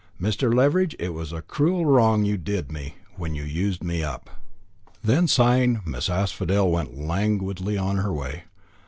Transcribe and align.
Mr. 0.19 0.51
Leveridge, 0.51 0.95
it 0.97 1.09
was 1.13 1.31
a 1.31 1.43
cruel 1.43 1.85
wrong 1.85 2.25
you 2.25 2.35
did 2.35 2.71
me, 2.71 2.95
when 3.17 3.35
you 3.35 3.43
used 3.43 3.83
me 3.83 4.01
up." 4.03 4.31
Then, 5.03 5.27
sighing, 5.27 5.81
Miss 5.85 6.09
Asphodel 6.09 6.71
went 6.71 6.97
languidly 6.97 7.77
on 7.77 7.97
her 7.97 8.11
way. 8.11 8.45